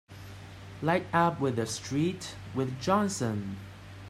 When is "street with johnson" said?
1.67-3.57